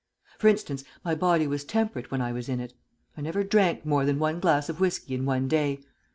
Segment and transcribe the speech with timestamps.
[0.39, 2.73] For instance, my body was temperate when I was in it.
[3.15, 5.83] I never drank more than one glass of whiskey in one day.